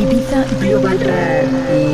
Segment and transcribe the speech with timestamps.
[0.00, 1.85] Ibiza Global Radio.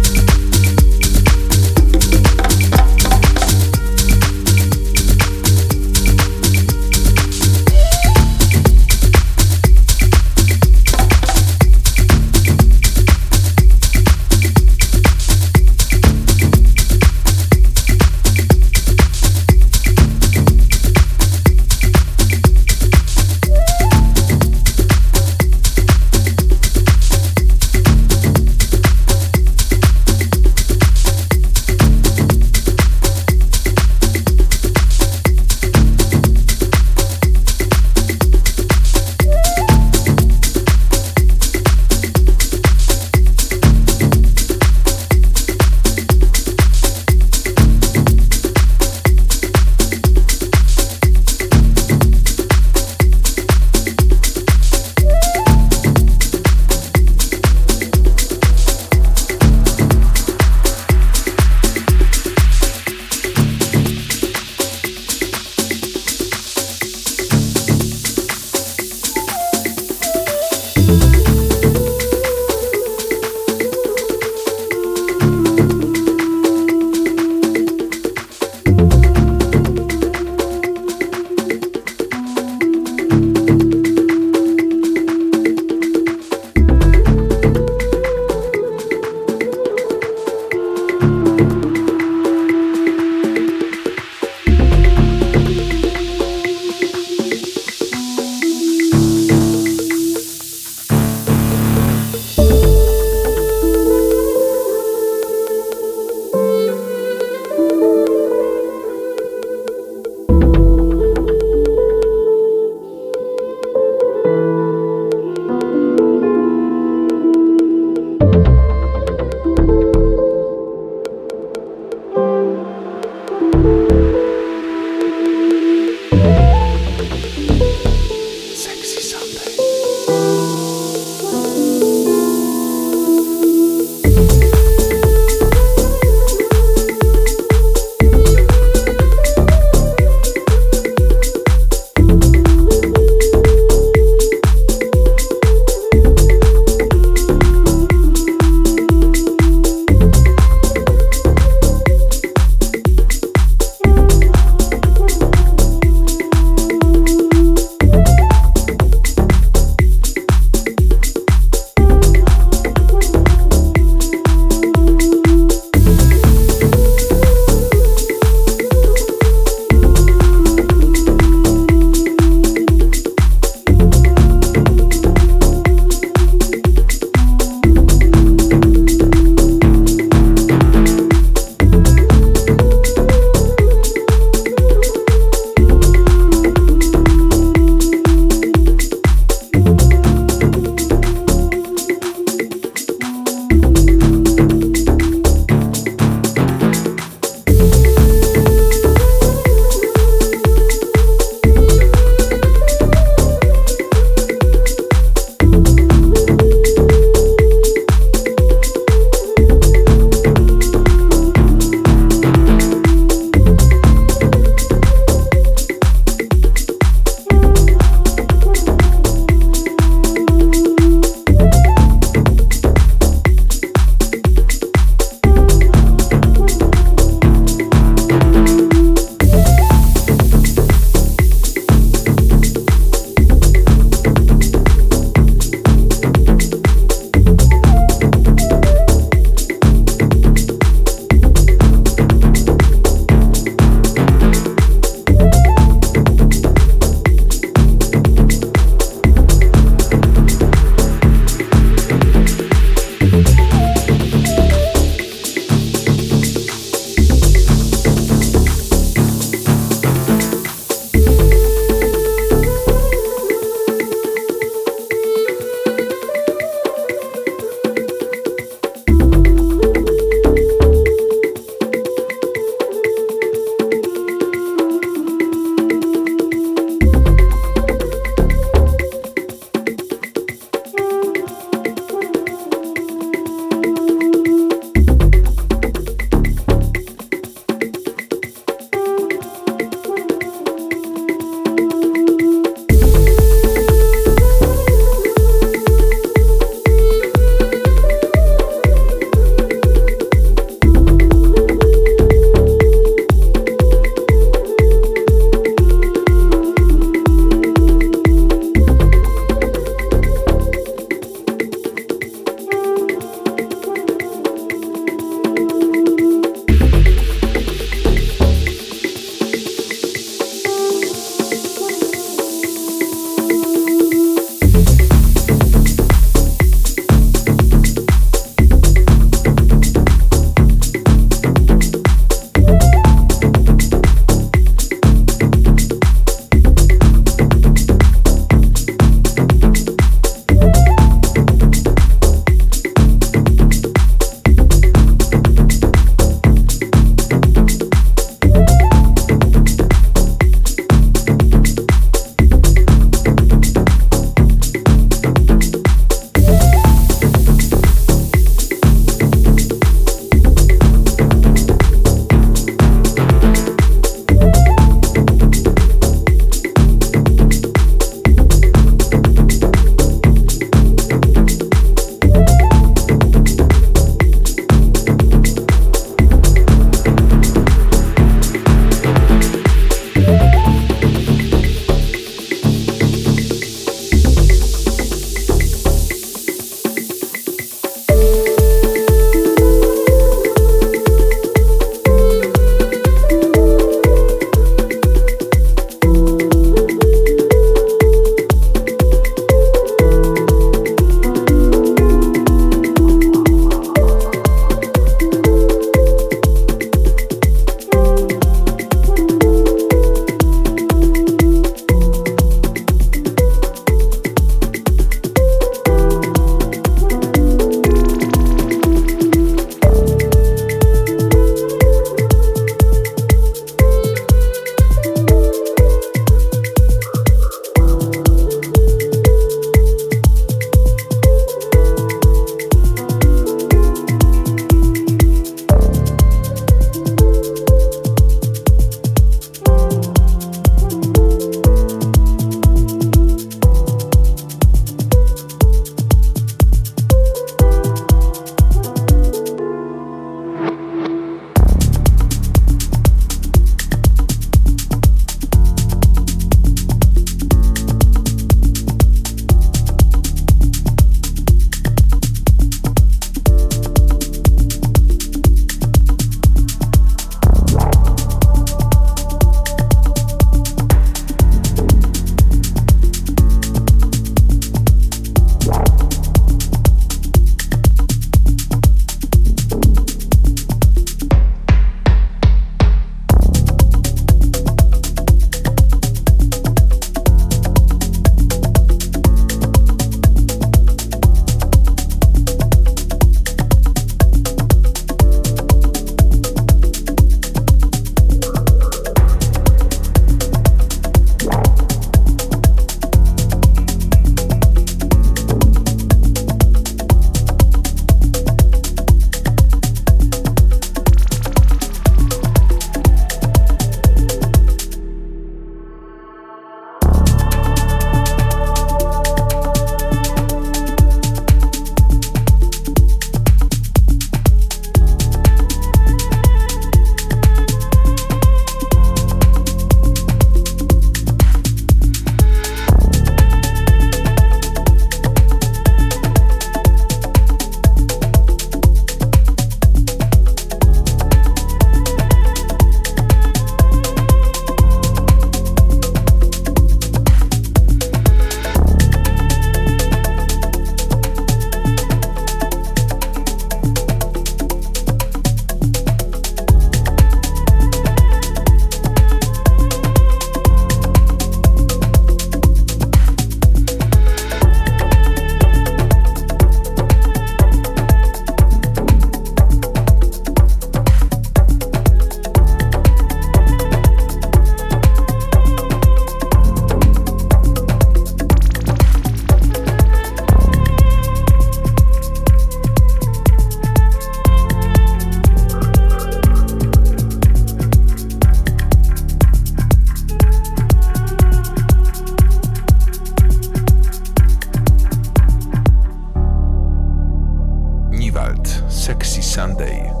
[599.61, 600.00] Day.